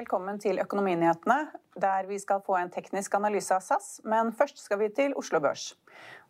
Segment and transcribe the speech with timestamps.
[0.00, 3.98] Velkommen til Økonominyhetene, der vi skal få en teknisk analyse av SAS.
[4.08, 5.74] Men først skal vi til Oslo Børs.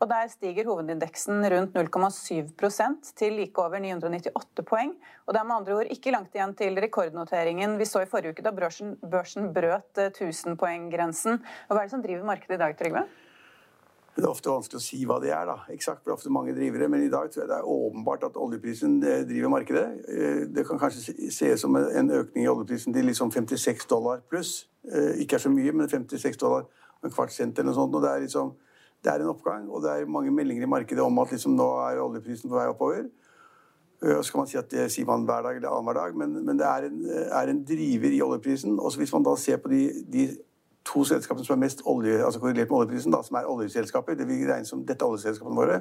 [0.02, 4.96] Og Der stiger hovedindeksen rundt 0,7% til like over 998 poeng.
[5.26, 8.34] Og Det er med andre ord ikke langt igjen til rekordnoteringen vi så i forrige
[8.34, 11.38] uke, da børsen, børsen brøt 1000-poenggrensen.
[11.68, 13.06] Hva er det som driver markedet i dag, Trygve?
[14.16, 15.46] Det er ofte vanskelig å si hva det er.
[15.46, 15.56] da.
[15.72, 18.36] Eksakt, det er ofte mange drivere, Men i dag tror jeg det er åpenbart at
[18.36, 19.86] oljeprisen eh, driver markedet.
[20.08, 24.68] Eh, det kan kanskje ses som en økning i oljeprisen til liksom 56 dollar pluss.
[24.84, 26.66] Eh, ikke er så mye, men 56 dollar
[27.00, 27.94] og en kvart cent eller noe sånt.
[27.94, 28.52] og det er liksom
[29.00, 31.68] det er en oppgang, og det er mange meldinger i markedet om at liksom nå
[31.86, 33.06] er oljeprisen på vei oppover.
[34.02, 36.44] Og så kan man si at Det sier man hver dag eller annenhver dag, men,
[36.44, 37.00] men det er en,
[37.32, 38.78] er en, driver i oljeprisen.
[38.80, 40.28] Og Hvis man da ser på de, de
[40.84, 44.28] to selskapene som er mest olje, altså korrelert med oljeprisen, da, som er oljeselskaper, det
[44.28, 45.80] vi regner som dette oljeselskapene våre,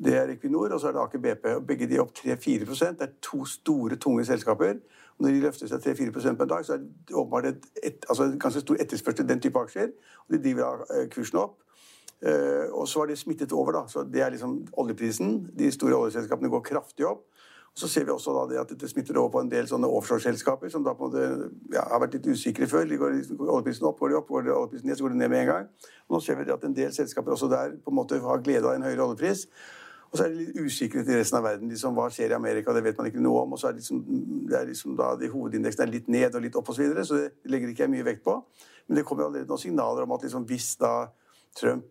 [0.00, 1.46] det er Equinor og så er det Aker BP.
[1.68, 4.78] Begge de er opp 3-4 Det er to store, tunge selskaper.
[5.18, 8.06] Og når de løfter seg 3-4% på en dag, så er det åpenbart et, et,
[8.08, 9.90] altså ganske stor etterspørsel den type aksjer.
[10.24, 11.58] Og de driver av kursen opp.
[12.20, 13.72] Uh, og så har de smittet over.
[13.72, 15.50] da, så Det er liksom oljeprisen.
[15.58, 17.26] De store oljeselskapene går kraftig opp.
[17.78, 20.72] Så ser vi også da det at dette smitter over på en del sånne offshoreselskaper
[20.72, 22.88] som da på en måte ja, har vært litt usikre før.
[22.90, 25.20] De går, går oljeprisen opp, går de opp, går de oljeprisen ned, så går det
[25.22, 25.68] ned med en gang.
[26.08, 28.66] Og Nå ser vi at en del selskaper også der på en måte har glede
[28.66, 29.46] av en høyere oljepris.
[30.10, 31.70] Og så er det litt usikkerhet i resten av verden.
[31.70, 32.74] Liksom, hva skjer i Amerika?
[32.74, 33.54] Det vet man ikke noe om.
[33.54, 34.02] Og så er det liksom,
[34.50, 36.80] det er liksom da de hovedindeksene er litt ned og litt opp osv.
[36.80, 38.34] Så, videre, så det legger ikke jeg mye vekt på.
[38.88, 40.94] Men det kommer allerede noen signaler om at liksom, hvis da
[41.56, 41.84] Trump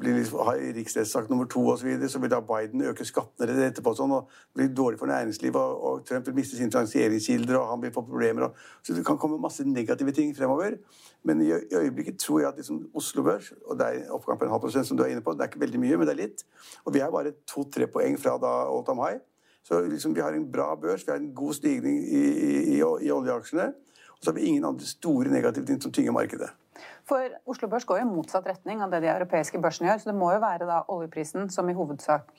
[0.00, 3.66] blir liksom, har riksrettssak nummer to osv., så, videre, så vil da Biden øke skattene
[3.66, 3.92] etterpå.
[3.96, 7.68] Sånn, og Det blir dårlig for næringslivet, og, og Trump vil miste sine finansieringskilder, og
[7.74, 8.48] han vil få problemer.
[8.48, 10.78] Og, så det kan komme masse negative ting fremover.
[11.28, 14.48] Men i, i øyeblikket tror jeg at liksom Oslo Børs, og det er oppgang på
[14.48, 16.16] en halv prosent, som du er inne på, det er ikke veldig mye, men det
[16.16, 16.46] er litt.
[16.86, 19.20] Og vi er bare to-tre poeng fra da all time high.
[19.62, 23.12] Så liksom, vi har en bra børs, vi har en god stigning i, i, i
[23.12, 23.68] oljeaksjene.
[24.16, 26.50] Og så har vi ingen andre store negative ting som tynger markedet.
[27.08, 30.02] For Oslo Børs går jo i motsatt retning av det de europeiske børsene gjør.
[30.02, 32.30] Så det må jo være da oljeprisen som i hovedsak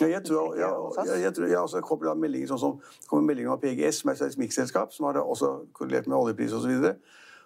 [0.00, 0.68] ja, jeg tror, ja,
[1.18, 2.76] jeg, tror, jeg også kommer meldinger sånn som
[3.10, 6.86] kommer meldinger om PGS, som er et mikselskap, som har også korrelert med oljepris osv.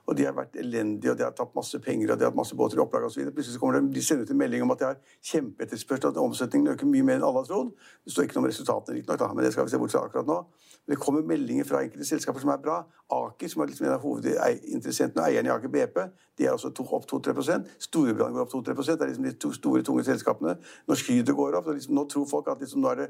[0.04, 2.36] Og de har vært elendige, og de har tatt masse penger og de har hatt
[2.36, 3.24] masse båter i opplag osv.
[3.32, 4.98] Plutselig kommer det, de sender ut en melding om at de har
[5.30, 7.72] kjempeetterspørsel, at omsetningen øker mye mer enn alle har trodd.
[8.04, 10.28] Det står ikke noe om resultatene, riktignok, men det skal vi se bort fra akkurat
[10.28, 10.38] nå.
[10.84, 12.82] Men Det kommer meldinger fra enkelte selskaper som er bra.
[13.14, 15.98] Aker, som er liksom en av hovedinteressentene og eierne i Aker BP,
[16.38, 19.82] de er også opp 2-3% Storebrand går opp 2-3% Det er liksom de to store,
[19.86, 20.56] tunge selskapene.
[20.88, 21.70] Norsk Hydro går opp.
[21.72, 23.08] Liksom, nå tror folk at liksom, nå, er det,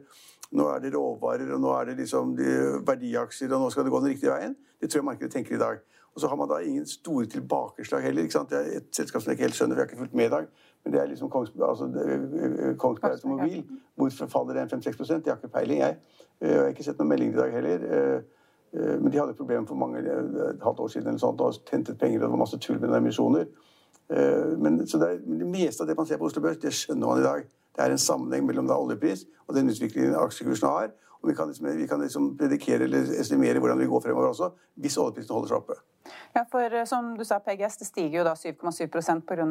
[0.52, 2.50] nå, er det, råvarer, og nå er det liksom de
[2.86, 4.56] verdiaksjer, og nå skal det gå den riktige veien.
[4.80, 5.82] Det tror jeg markedet tenker i dag.
[6.14, 8.22] Og så har man da ingen store tilbakeslag heller.
[8.22, 8.50] ikke sant?
[8.50, 10.34] Det er et selskap som jeg ikke helt skjønner, vi har ikke fulgt med i
[10.36, 10.46] dag.
[10.84, 11.84] Men det er liksom Kongsberg, altså,
[12.78, 13.64] Kongsberg Automobil.
[13.96, 15.96] Hvorfor faller det en 5-6 Jeg har ikke peiling, jeg.
[16.40, 17.86] Eh, jeg har ikke sett noen melding i dag heller.
[17.96, 18.16] Eh,
[18.74, 21.98] eh, men de hadde problemer for mange et halvt år siden eller sånt, og tentet
[21.98, 23.46] penger, og det var masse tull med emisjoner.
[24.60, 27.08] Men, så det, er, det, meste av det man ser på Oslo Børs, det skjønner
[27.08, 27.46] man i dag.
[27.74, 30.90] Det er en sammenheng mellom da oljepris og den utviklingen aksjekursene har.
[31.24, 34.50] Og vi kan liksom, vi kan liksom predikere eller estimere hvordan vi går fremover også,
[34.84, 35.78] hvis oljeprisen holder seg oppe.
[36.36, 39.48] Ja, for som du sa, PGS det stiger jo da 7,7% pga.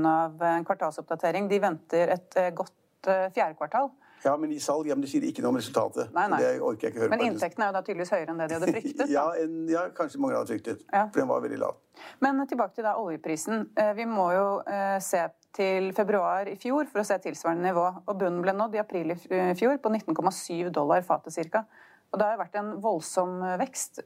[0.53, 1.49] en kvartalsoppdatering.
[1.49, 3.89] De venter et godt fjerde kvartal.
[4.23, 6.11] Ja, men i salg ja, men de sier ikke noe om resultatet.
[6.15, 6.39] Nei, nei.
[6.39, 8.57] Det orker jeg ikke høre men inntektene er jo da tydeligvis høyere enn det de
[8.57, 9.11] hadde fryktet?
[9.11, 10.85] ja, en, ja, kanskje mange hadde fryktet.
[10.87, 11.07] Ja.
[11.09, 11.79] For den var veldig lav.
[12.23, 13.65] Men tilbake til da oljeprisen.
[13.79, 17.85] Eh, vi må jo eh, se til februar i fjor for å se tilsvarende nivå.
[18.07, 19.17] Og bunnen ble nådd i april i
[19.59, 21.63] fjor på 19,7 dollar fatet ca.
[22.13, 24.03] Og det har vært en voldsom vekst.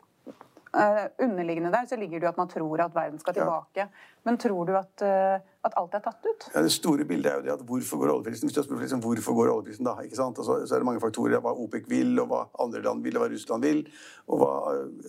[0.78, 3.86] Uh, underliggende der så ligger det jo at man tror at verden skal tilbake.
[3.86, 3.88] Ja.
[4.28, 6.48] Men tror du at, uh, at, alt er tatt ut?
[6.54, 8.50] Ja, Det store bildet er jo det at hvorfor går oljeprisen?
[8.50, 10.40] Hvis du spør liksom, hvorfor går oljeprisen da, ikke sant?
[10.42, 11.42] Altså, så er det mange faktorer.
[11.44, 13.84] Hva OPEC vil, og hva andre land vil, og hva Russland vil.
[14.28, 14.52] Og hva,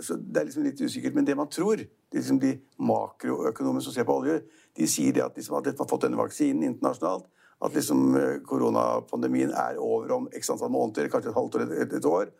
[0.02, 1.16] så Det er liksom litt usikkert.
[1.16, 4.42] Men det man tror, det liksom de makroøkonomene som ser på olje,
[4.76, 7.26] de sier det at, liksom, at man har fått denne vaksinen internasjonalt.
[7.64, 11.98] At liksom eh, koronapandemien er over om x antall måneder, kanskje et halvt år, et,
[11.98, 12.30] et år.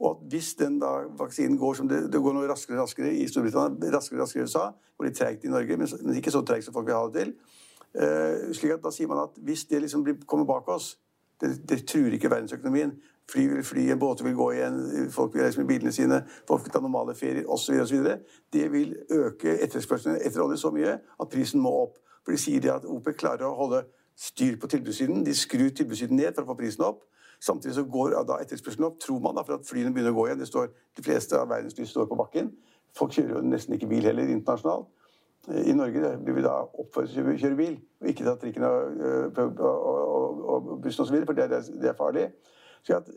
[0.00, 3.10] Og at hvis den da vaksinen går som det, det går noe raskere og raskere
[3.12, 6.40] i Storbritannia, raskere og raskere i USA, går litt treigt i Norge, men, ikke så
[6.46, 7.34] treigt som folk vil ha det til,
[8.54, 10.92] slik at da sier man at hvis det liksom kommer bak oss,
[11.40, 12.92] det, det truer ikke verdensøkonomien.
[13.30, 14.78] Fly vil fly, båter vil gå igjen,
[15.14, 17.84] folk vil reise med bilene sine, folk vil ta normale ferier osv.
[18.52, 22.00] Det vil øke etterspørselen etter olje så mye at prisen må opp.
[22.24, 23.84] For de sier at OPEC klarer å holde
[24.18, 25.22] styr på tilbudssiden.
[25.24, 27.06] De skrur tilbudssiden ned for å få prisen opp.
[27.40, 30.26] Samtidig så går da etterspørselen opp, tror man, da, for at flyene begynner å gå
[30.28, 30.42] igjen.
[30.42, 32.50] Det står, de fleste av verdens lys står på bakken.
[32.98, 34.90] Folk kjører jo nesten ikke bil heller internasjonalt.
[35.48, 39.04] I Norge blir vi da oppfordret til å kjøre bil, og ikke ta trikken og,
[39.40, 42.26] og, og, og bussen osv., for det er, det er farlig.
[42.84, 43.08] Så at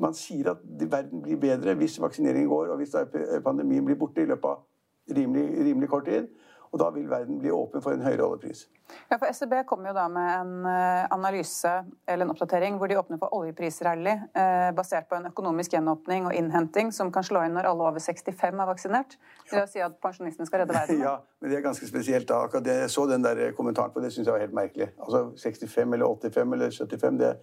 [0.00, 2.96] man sier at verden blir bedre hvis vaksineringen går, og hvis
[3.44, 6.28] pandemien blir borte i løpet av rimelig, rimelig kort tid.
[6.70, 8.66] Og da vil verden bli åpen for en høyere oljepris.
[9.10, 11.72] Ja, for SEB kommer jo da med en eh, analyse
[12.06, 16.36] eller en oppdatering hvor de åpner for oljeprisrally eh, basert på en økonomisk gjenåpning og
[16.38, 19.16] innhenting som kan slå inn når alle over 65 er vaksinert.
[19.50, 21.02] Det vil si at pensjonistene skal redde verden?
[21.06, 22.28] Ja, men det er ganske spesielt.
[22.28, 22.44] da.
[22.46, 24.90] Akkurat det, jeg så den der kommentaren på det, syns jeg var helt merkelig.
[25.00, 27.34] Altså 65 eller 85 eller 75, det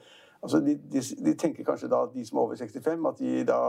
[0.43, 3.43] Altså, de, de, de, tenker kanskje da at de som er over 65, at de
[3.47, 3.59] da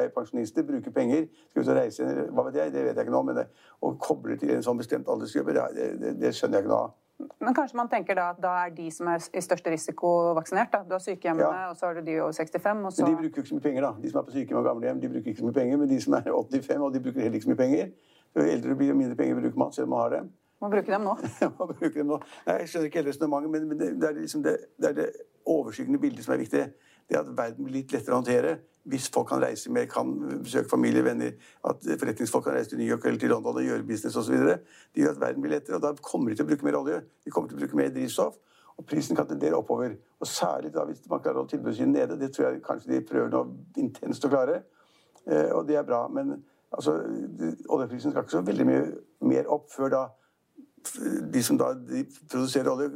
[0.00, 3.14] er pensjonister, bruker penger, skal ut og reise Hva vet jeg, det vet jeg ikke
[3.14, 3.46] nå, men det,
[3.80, 6.96] å koble til en sånn bestemt aldersgruppe, det, det, det, skjønner jeg ikke noe av.
[7.40, 10.70] Men kanskje man tenker da at da er de som er i største risiko vaksinert?
[10.72, 10.82] da?
[10.88, 11.72] Du har sykehjemmene, ja.
[11.72, 12.84] og så har du de over 65.
[12.84, 13.04] Og så...
[13.04, 13.90] Men de bruker jo ikke så mye penger, da.
[14.02, 15.80] De som er på sykehjem og gamlehjem, de bruker ikke så mye penger.
[15.82, 17.90] Men de som er 85, og de bruker heller ikke så mye penger.
[18.36, 20.32] Jo eldre blir, jo mindre penger bruker man, selv om man har dem.
[20.60, 21.16] Må bruke dem nå.
[21.58, 22.20] må bruke dem nå.
[22.46, 24.98] Nei, jeg skjønner ikke hele resonnementet, men, men det, det, er liksom det, det, er
[24.98, 25.06] det
[25.48, 26.64] overskyggende bildet som er viktig.
[27.10, 28.58] Det at verden blir litt lettere å håndtere
[28.90, 30.08] hvis folk kan reise mer, kan
[30.40, 31.34] besøke familie, venner,
[31.68, 34.38] at forretningsfolk kan reise til New York eller til London og gjøre business osv.
[34.40, 37.00] Det gjør at verden blir lettere, og da kommer de til å bruke mer olje.
[37.24, 38.38] De kommer til å bruke mer drivstoff.
[38.80, 39.98] Og prisen kan tendere oppover.
[40.20, 42.16] Og særlig da hvis man klarer å holde tilbudssiden nede.
[42.20, 43.42] Det tror jeg kanskje de prøver nå
[43.82, 44.62] intenst å klare.
[45.26, 46.06] Eh, og det er bra.
[46.08, 46.38] Men
[46.72, 46.96] altså,
[47.68, 48.86] oljeprisen skal ikke så veldig mye
[49.28, 50.02] mer opp før da
[51.32, 52.90] de som da de produserer olje,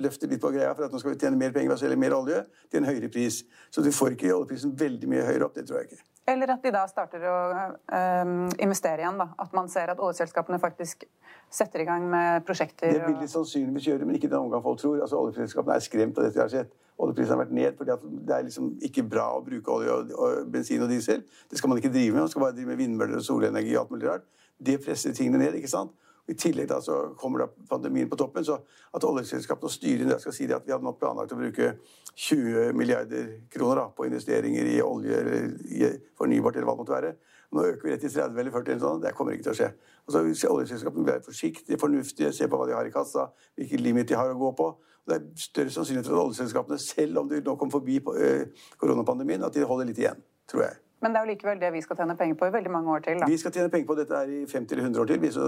[0.00, 1.98] løfter litt på greia for at nå skal vi tjene mer penger ved å selge
[2.00, 3.42] mer olje til en høyere pris.
[3.72, 5.56] Så du får ikke oljeprisen veldig mye høyere opp.
[5.56, 6.04] Det tror jeg ikke.
[6.30, 9.18] Eller at de da starter å um, investere igjen.
[9.18, 9.30] da.
[9.40, 11.06] At man ser at oljeselskapene faktisk
[11.50, 12.92] setter i gang med prosjekter.
[12.94, 15.00] Det vil de sannsynligvis gjøre, men ikke den omgang folk tror.
[15.00, 16.76] Altså, Oljeselskapene er skremt av dette har sett.
[17.00, 17.96] Oljeprisen har vært ned fordi
[18.28, 21.24] det er liksom ikke bra å bruke olje og, og, bensin og diesel.
[21.50, 22.26] Det skal man ikke drive med.
[22.26, 24.28] Man skal bare drive med vindmøller og solenergi og alt mulig rart.
[24.60, 25.56] Det presser tingene ned.
[25.56, 25.96] ikke sant?
[26.30, 28.60] I tillegg da så kommer da pandemien på toppen, så
[28.94, 31.72] at oljeselskapene og styrene skal si at vi hadde nok planlagt å bruke
[32.14, 37.12] 20 milliarder kroner da, på investeringer i olje eller fornybart eller hva det måtte være.
[37.50, 39.00] Nå øker vi rett til 30 eller 40 eller sånn.
[39.02, 39.70] Det kommer ikke til å skje.
[40.06, 43.26] Altså, oljeselskapene være forsiktige, fornuftige, se på hva de har i kassa,
[43.58, 44.68] hvilke limit de har å gå på.
[44.78, 48.68] Og det er større sannsynlighet for at oljeselskapene, selv om de nå kommer forbi øh,
[48.78, 50.78] koronapandemien, at de holder litt igjen, tror jeg.
[51.00, 53.04] Men det er jo likevel det vi skal tjene penger på i veldig mange år
[53.06, 53.20] til.
[53.22, 53.28] Da.
[53.30, 55.32] Vi skal tjene penger på dette her i 50 eller 100 år til.
[55.32, 55.46] Så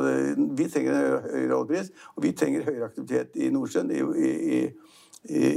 [0.60, 4.62] vi trenger en høyere oljepris, og vi trenger høyere aktivitet i Nordsjøen, i, i,
[5.28, 5.50] i,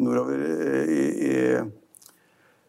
[0.00, 0.46] nordover
[0.88, 1.34] i,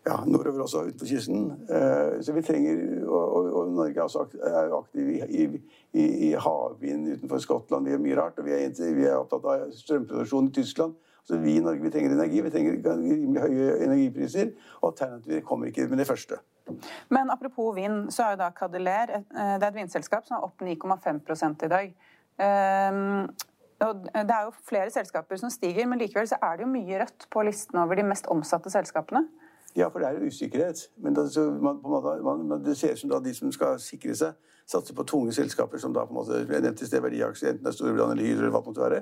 [0.10, 1.48] ja, nordover også, utenfor kysten.
[1.70, 4.10] Eh, så vi trenger Og, og Norge
[4.44, 5.48] er jo aktiv i,
[5.94, 7.86] i, havvind utenfor Skottland.
[7.86, 8.40] Vi gjør mye rart.
[8.40, 10.94] Og vi er, vi er opptatt av strømproduksjon i Tyskland.
[11.30, 12.42] Så vi i Norge vi trenger energi.
[12.42, 14.48] Vi trenger rimelig høye energipriser.
[14.82, 16.40] Og alternativer kommer ikke med det første.
[17.14, 20.48] Men apropos vind, så er jo da Cadeler eh, det er et vindselskap som er
[20.48, 21.94] opp 9,5 i dag.
[22.40, 23.30] Um,
[23.84, 27.00] og det er jo flere selskaper som stiger, men likevel så er det jo mye
[27.04, 29.24] rødt på listen over de mest omsatte selskapene.
[29.78, 30.90] Ja, for det er jo usikkerhet.
[30.98, 31.26] Men det,
[31.62, 31.82] man,
[32.24, 34.38] man, det ser ut som da de som skal sikre seg,
[34.70, 37.66] satser på tunge selskaper som da på en måte, jeg nevnte i sted verdiaksjer, enten
[37.66, 39.00] det er Storbritannia eller Hydro eller hva det måtte være,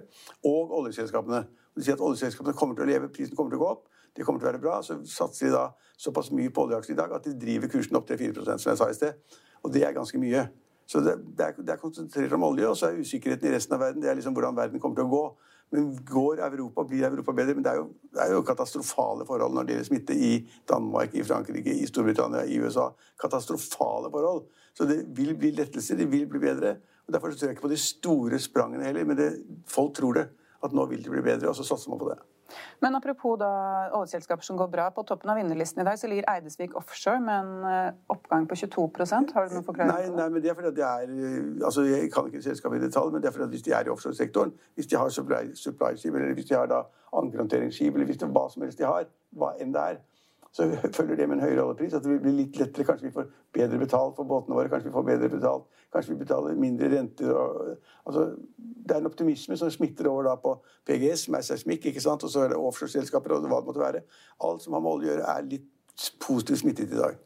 [0.47, 1.41] og oljeselskapene.
[1.75, 3.83] De sier at oljeselskapene kommer til å leve, prisen kommer til å gå opp,
[4.15, 4.77] det kommer til å være bra.
[4.81, 5.65] Så satser de da
[5.99, 8.79] såpass mye på oljeaksjer i dag at de driver kursen opp til 4 som jeg
[8.79, 9.19] sa i sted.
[9.63, 10.47] Og det er ganske mye.
[10.87, 13.75] Så det, det, er, det er konsentrert om olje, og så er usikkerheten i resten
[13.75, 15.23] av verden det er liksom hvordan verden kommer til å gå.
[15.69, 17.55] Men går Europa, blir Europa bedre?
[17.57, 20.31] Men det er, jo, det er jo katastrofale forhold når det gjelder smitte i
[20.69, 22.87] Danmark, i Frankrike, i Storbritannia, i USA.
[23.19, 24.45] Katastrofale forhold.
[24.77, 26.77] Så det vil bli lettelser, det vil bli bedre.
[27.07, 29.29] og Derfor tror jeg ikke på de store sprangene heller, men det,
[29.67, 30.27] folk tror det.
[30.63, 32.17] At nå vil det bli bedre, og så satser man på det.
[32.83, 33.51] Men apropos da
[33.97, 34.87] oljeselskaper som går bra.
[34.95, 38.57] På toppen av vinnerlisten i dag så ligger Eidesvik Offshore med en eh, oppgang på
[38.59, 41.65] 22% Har du noen forklaring nei, nei, men det er fordi at det er eh,
[41.65, 43.87] altså Jeg kan ikke selskapet i detalj, men det er fordi at hvis de er
[43.87, 46.83] i offshoresektoren, hvis de har supply-skip, eller hvis de har da
[47.17, 49.99] ankerhåndteringsskip, eller hvis det er hva som helst de har, hva enn det er,
[50.57, 50.65] så
[50.97, 51.93] følger det med en høyere oljepris.
[51.93, 52.85] At det vil bli litt lettere.
[52.87, 54.71] Kanskje vi får bedre betalt for båtene våre.
[54.71, 55.67] Kanskje vi får bedre betalt.
[55.93, 57.29] Kanskje vi betaler mindre renter.
[57.29, 57.75] Og,
[58.09, 58.25] altså,
[58.57, 60.55] det er en optimisme som smitter over da på
[60.89, 62.25] PGS, som er seismikk, ikke sant?
[62.25, 64.03] og så er det offshoreselskaper og hva det måtte være.
[64.49, 67.21] Alt som har med olje å gjøre, er litt positivt smittet i dag.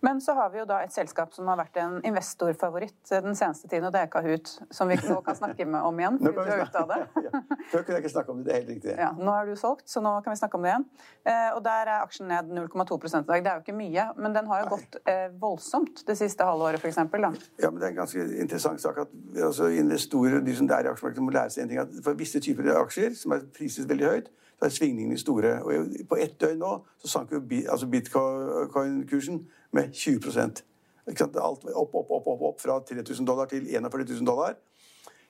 [0.00, 3.68] Men så har vi jo da et selskap som har vært en investorfavoritt den seneste
[3.68, 6.18] tiden, og det er Kahoot, som vi nå kan snakke med om igjen.
[6.24, 6.98] Nå kan vi av det.
[7.26, 7.42] ja.
[7.70, 8.94] Før kunne jeg ikke snakke om det, det er helt riktig.
[8.98, 10.86] Ja, Nå er du solgt, så nå kan vi snakke om det igjen.
[11.28, 13.44] Eh, og der er aksjen ned 0,2 i dag.
[13.44, 16.80] Det er jo ikke mye, men den har jo gått eh, voldsomt det siste halvåret,
[16.80, 16.98] f.eks.
[16.98, 20.92] Ja, men det er en ganske interessant sak at altså, investorer de som er i
[20.92, 21.82] aksjemarkedet, må lære seg en ting.
[21.82, 25.52] at For visse typer aksjer, som er priset veldig høyt, så er svingningene store.
[25.62, 30.64] Og på ett døgn nå så sank jo altså bitcoin-kursen med 20%
[31.08, 34.58] Alt opp, opp, opp, opp, opp fra 3000 dollar til 41 000 dollar.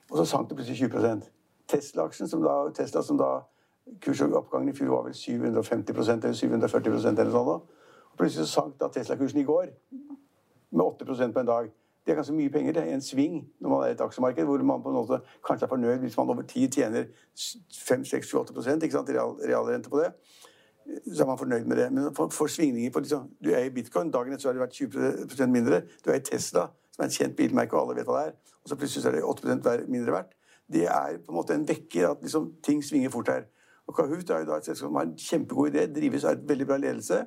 [0.09, 1.29] Og så sank det plutselig 20%
[1.69, 3.29] Tesla-aksjen, som da, Tesla som da
[4.01, 6.35] kursoppgangen i fjor var vel 750% eller
[6.67, 7.51] 740% eller sånn.
[8.11, 9.69] Og plutselig så sank da Tesla-kursen i går
[10.71, 11.69] med 8 på en dag.
[12.05, 12.73] Det er ganske mye penger.
[12.73, 15.19] Det er en sving når man er i et aksjemarked hvor man på en måte
[15.45, 20.13] kanskje er fornøyd hvis man over tid tjener 5-6-8 ikke sant, real, realrente på det.
[21.13, 21.93] Så er man fornøyd med det.
[21.93, 24.65] Men for, for svingninger på liksom, Du er i bitcoin, dagen etter så har det
[24.65, 25.81] vært 20% mindre.
[26.05, 26.61] Du er i Tesla,
[26.95, 28.35] som er et kjent bilmerke, og alle vet hva det er.
[28.63, 30.31] Og så plutselig er det 8% mindre verdt.
[30.69, 33.43] Det er på en måte en vekker at liksom, ting svinger fort her.
[33.89, 36.49] Og Kahoot er jo da et selskap som har en kjempegod idé, drives av et
[36.49, 37.17] veldig bra ledelse.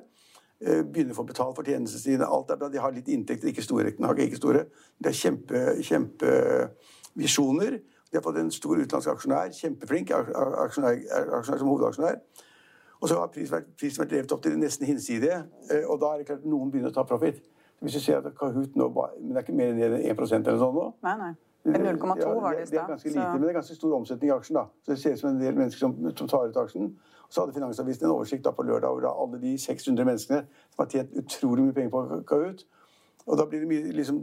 [0.63, 2.25] Eh, begynner å få betalt for tjenestene sine.
[2.25, 2.67] Alt er bra.
[2.71, 4.61] De har litt inntekter, ikke store riktignok, ikke store.
[4.99, 7.71] De har kjempevisjoner.
[7.73, 10.99] Kjempe de har fått en stor utenlandsk aksjonær, kjempeflink aksjonær,
[11.39, 12.19] aksjonær som hovedaksjonær.
[13.03, 16.13] Og så har prisen vært, prisen vært drevet opp til nesten hinsidige, eh, og da
[16.13, 17.41] er det klart noen begynner å ta profit.
[17.83, 18.87] Hvis du ser at Kahoot nå
[19.19, 20.85] Men det er ikke mer enn 1% eller sånn nå?
[21.03, 21.33] Nei, nei.
[21.65, 22.71] 0,2 ja, var det i stad.
[22.71, 24.55] Det er ganske lite, men det er ganske stor omsetning i aksjen.
[24.55, 24.63] da.
[24.83, 26.95] Så Det ser ut som en del mennesker som, som tar ut aksjen.
[27.29, 30.89] Så hadde Finansavisen en oversikt da på lørdag over alle de 600 menneskene som har
[30.91, 32.65] tjent utrolig mye penger på Kahoot.
[33.23, 34.17] Og da blir det mye liksom,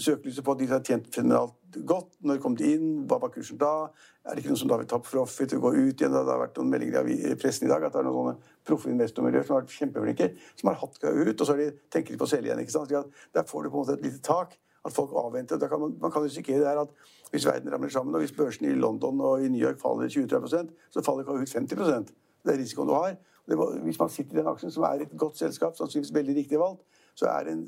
[0.00, 2.14] søkelyset på at de har tjent fenomenalt godt.
[2.24, 2.86] Når kom de inn?
[3.08, 3.90] Hva var kursen da?
[4.24, 6.14] Er det ikke noen som da vil ta profit og gå ut igjen?
[6.14, 8.92] Det har vært noen meldinger i pressen i dag at det er noen sånne proffe
[8.92, 12.28] investormiljøer som har vært kjempeflinke, som har hatt ut, og så de, tenker de på
[12.28, 12.64] å selge igjen.
[12.64, 13.12] ikke sant?
[13.36, 14.56] Der får du på en måte et lite tak.
[14.86, 15.60] At folk avventer.
[15.68, 16.92] Kan man, man, kan risikere det her at
[17.32, 20.70] hvis verden ramler sammen, og hvis børsen i London og i New York faller 20-30
[20.94, 22.12] så faller Kahoot 50%
[22.46, 23.18] Det er risikoen du har.
[23.58, 26.60] Må, hvis man sitter i den aksjen, som er et godt selskap, sannsynligvis veldig riktig
[26.60, 26.86] valgt,
[27.18, 27.66] så er det en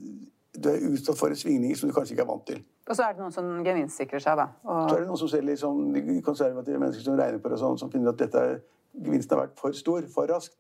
[0.54, 2.64] du er utsatt for svingninger som du kanskje ikke er vant til.
[2.90, 4.48] Og så er det noen som gevinstsikrer seg, da.
[4.64, 4.88] Og...
[4.88, 7.78] Så er det noen som ser litt sånn konservative mennesker som regner på det sånn,
[7.78, 8.42] som finner at dette
[8.98, 10.58] gevinsten har vært for stor, for raskt.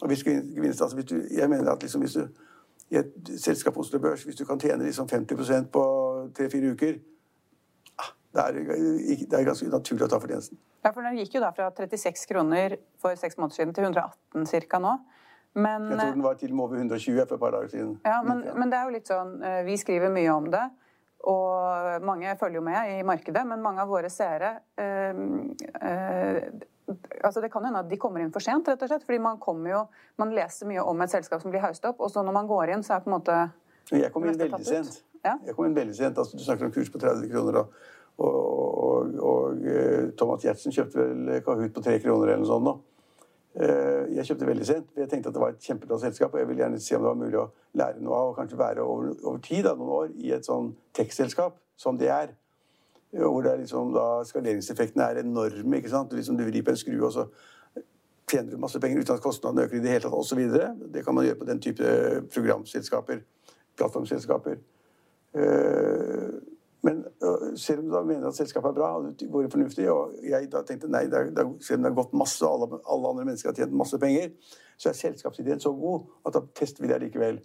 [0.00, 2.26] Og hvis gevinst, altså hvis du, jeg mener at liksom hvis du
[2.90, 5.84] i et selskap Oslo Børs, hvis du kan tjene liksom 50% på
[6.34, 6.96] tre-fire uker
[8.02, 10.58] ah, det er, det er, ganske naturlig å ta fortjenesten.
[10.82, 14.66] Ja, for Den gikk jo da fra 36 kroner for seks måneder siden til 118
[14.66, 14.82] ca.
[14.82, 14.96] nå.
[15.54, 17.94] Men, jeg tror den var til og med over 120 for et par dager siden.
[18.06, 20.62] Ja, men, men, det er jo litt sånn eh, Vi skriver mye om det,
[21.30, 25.24] og mange følger jo med i markedet, men mange av våre seere øh,
[25.82, 26.38] øh,
[27.24, 29.04] altså Det kan hende at de kommer inn for sent, rett og slett.
[29.06, 29.84] fordi man kommer jo,
[30.18, 32.74] man leser mye om et selskap som blir haust opp, og så når man går
[32.74, 33.38] inn, så er på en måte
[33.90, 35.02] Jeg kom inn veldig sent.
[35.24, 35.36] Ja?
[35.46, 36.18] Jeg kom inn veldig sent.
[36.18, 37.58] altså Du snakker om kurs på 30 kroner.
[37.60, 37.74] og,
[38.18, 42.64] og, og, og Thomas Giertsen kjøpte vel Kahoot på 3 kroner eller noe sånt.
[42.64, 42.78] nå.
[43.54, 46.34] Eh, jeg kjøpte veldig sent, for jeg tenkte at det var et kjempebra selskap.
[46.34, 47.48] Og jeg ville gjerne se om det var mulig å
[47.80, 50.70] lære noe av, og kanskje være over, over tid, da, noen år, i et sånn
[50.96, 52.34] tech-selskap som det er.
[53.10, 55.80] Hvor det er liksom, da skaleringseffektene er enorme.
[55.80, 56.12] ikke sant?
[56.12, 57.26] Du, liksom, du vrir på en skru, og så
[58.30, 60.44] tjener du masse penger uten at kostnadene øker i det hele tatt, osv.
[60.94, 61.90] Det kan man gjøre på den type
[62.30, 63.24] programselskaper,
[63.80, 64.62] plattformselskaper.
[66.82, 67.02] Men
[67.60, 70.48] selv om du da mener at selskapet er bra, og det går fornuftig, og jeg
[70.52, 72.80] da tenkte nei, det er, det er, selv om det har gått masse, og alle,
[72.94, 74.30] alle, andre mennesker har tjent masse penger,
[74.80, 77.42] så er selskapsideen så god at da tester vi det likevel.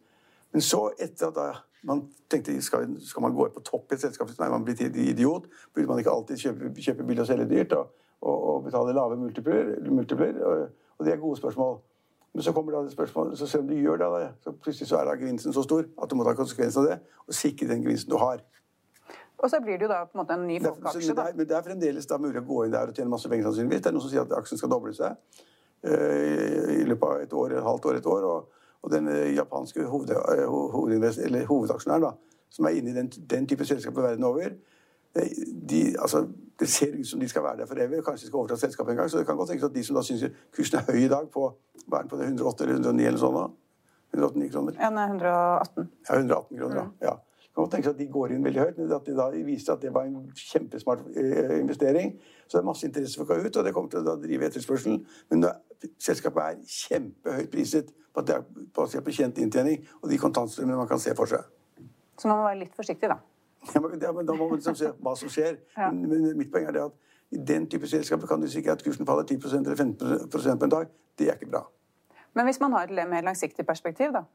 [0.56, 1.50] Men så, etter at da,
[1.86, 5.50] man tenkte skal, skal man gå på topp i et selskap, Nei, man blir idiot.
[5.74, 9.20] Burde man ikke alltid kjøpe, kjøpe billig og selge dyrt og, og, og betale lave
[9.20, 9.76] multipler?
[9.92, 10.64] multipler og,
[10.98, 11.78] og, det er gode spørsmål.
[12.34, 14.98] Men så kommer da det spørsmålet, så selv om du gjør det, så plutselig så
[15.00, 17.84] er da gevinsten så stor at du må ta konsekvensen av det og sikre den
[17.86, 18.42] gevinsten du har.
[19.46, 21.14] Og så blir det jo da på en måte en ny folkeaksje.
[21.14, 23.46] Det, det, det, er fremdeles da mulig å gå inn der og tjene masse penger,
[23.46, 23.84] sannsynligvis.
[23.86, 25.20] Det er noen som sier at aksjen skal doble seg
[25.86, 28.26] uh, i løpet av et år, et halvt år, et år.
[28.32, 33.12] Og, og den uh, japanske hoved, uh, hoved, hovedaksjonæren, da, som er inne i den,
[33.36, 34.58] den type selskaper verden over,
[35.16, 36.26] de, altså,
[36.60, 38.02] det ser ut som de skal være der for evig.
[38.04, 39.12] Kanskje de skal overta selskapet en gang.
[39.12, 40.26] Så det kan godt tenkes at de som da syns
[40.58, 41.46] kursen er høy i dag, på,
[41.86, 43.46] hva er den på det, 108 eller 109 eller sånn da?
[44.18, 44.82] 189 kroner?
[44.82, 45.88] Ja, er 118.
[46.10, 46.92] Ja, 118 kroner, mm.
[47.06, 47.16] ja.
[47.56, 49.84] Kan godt seg at de går inn veldig høyt, men at de da viser at
[49.86, 52.10] det var en kjempesmart eh, investering.
[52.48, 54.98] Så det er masse interesse for ut, og det kommer til å drive etterspørselen.
[55.32, 55.54] Men da,
[56.04, 60.82] selskapet er kjempehøyt priset på at det er basert på kjent inntjening og de kontantstrømmene
[60.84, 61.48] man kan se for seg.
[62.20, 63.22] Så man må være litt forsiktig, da?
[63.74, 63.82] Ja,
[64.12, 65.58] men, da må man liksom se hva som skjer.
[65.80, 65.90] Ja.
[65.96, 67.02] Men, mitt poeng er det at
[67.36, 70.76] i den type selskaper kan du sikre at kursen faller 10% eller 15 på en
[70.76, 70.92] dag.
[71.18, 71.64] Det er ikke bra.
[72.36, 74.26] Men hvis man har et mer langsiktig perspektiv, da?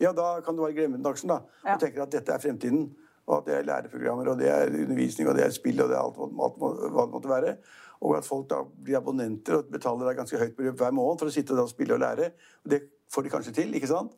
[0.00, 1.74] Ja, da kan du bare glemme den aksjen da, ja.
[1.74, 2.88] og tenke at dette er fremtiden.
[3.28, 5.96] Og at det er læreprogrammer, og det er undervisning, og det er spill, og det
[5.98, 6.54] er alt, alt,
[6.94, 7.56] hva det måtte være.
[8.00, 11.28] Og at folk da blir abonnenter og betaler deg ganske høyt beløp hver måned for
[11.28, 12.30] å sitte og spille og lære.
[12.64, 12.78] Og det
[13.12, 14.14] får de kanskje til, ikke sant?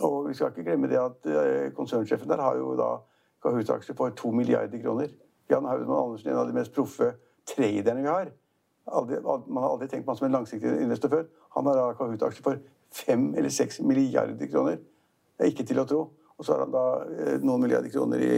[0.00, 2.92] Og vi skal ikke glemme det at eh, konsernsjefen der har jo da
[3.42, 5.10] Kahoot-aksjer for to milliarder kroner.
[5.50, 7.10] Jan Haugmann Andersen er en av de mest proffe
[7.48, 8.30] traderne vi har.
[8.92, 11.26] Aldri, man har aldri tenkt på ham som en langsiktig investor før.
[11.56, 12.62] Han har da Kahoot-aksjer for
[12.94, 14.78] fem eller seks milliarder kroner.
[15.42, 16.00] Det er ikke til å tro.
[16.38, 18.36] Og så har han da eh, noen milliarder kroner i,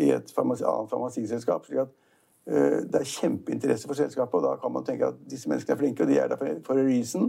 [0.00, 1.66] i et farmasi, annet farmasiselskap.
[1.68, 5.50] slik at uh, det er kjempeinteresse for selskapet, og da kan man tenke at disse
[5.52, 7.28] menneskene er flinke, og de er der for, for a reason.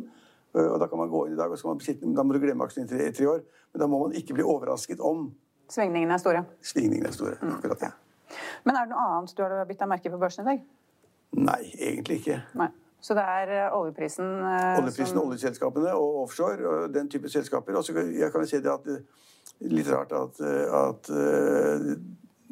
[0.55, 1.83] Uh, og da kan man gå inn i dag, og man,
[2.15, 3.43] da må du glemme aksjen i tre, tre år.
[3.73, 5.27] Men da må man ikke bli overrasket om
[5.71, 6.45] Svingningene er store?
[6.67, 7.57] Svingningene er store, mm.
[7.59, 7.91] akkurat Ja.
[8.63, 10.63] Men er det noe annet du har bitt deg merke på børsen i dag?
[11.39, 12.41] Nei, egentlig ikke.
[12.59, 12.67] Nei.
[13.01, 15.25] Så det er uh, oljeprisen uh, Oljeprisen, som...
[15.25, 17.77] oljeselskapene og offshore og den type selskaper.
[17.77, 18.89] Og så kan si det at
[19.61, 20.41] litt rart at,
[20.77, 21.09] at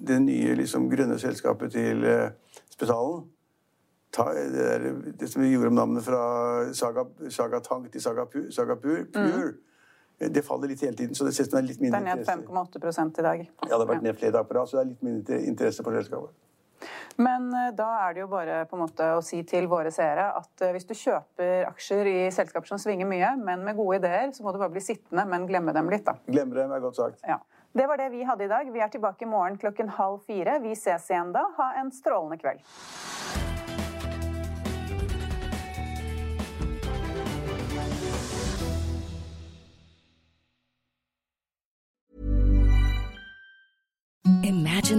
[0.09, 2.05] det nye liksom, grønne selskapet til
[2.69, 3.27] Spetalen
[4.17, 8.51] det, der, det som vi gjorde om navnet fra Saga, Saga Tank til Saga, Pur,
[8.51, 9.53] Saga Pur, mm.
[10.19, 11.15] Det faller litt hele tiden.
[11.15, 12.25] så det er litt mindre interesse.
[12.25, 13.39] Det er ned 5,8 i dag.
[13.39, 15.83] Ja, det har vært ned flere dager på rad, så det er litt mindre interesse
[15.83, 16.33] for selskapet.
[17.19, 20.29] Men eh, da er det jo bare på en måte å si til våre seere
[20.39, 24.31] at eh, hvis du kjøper aksjer i selskaper som svinger mye, men med gode ideer,
[24.35, 26.15] så må du bare bli sittende, men glemme dem litt, da.
[26.29, 27.19] Glemme dem er godt sagt.
[27.27, 27.41] Ja.
[27.75, 28.71] Det var det vi hadde i dag.
[28.73, 30.55] Vi er tilbake i morgen klokken halv fire.
[30.63, 31.43] Vi ses igjen da.
[31.59, 32.63] Ha en strålende kveld.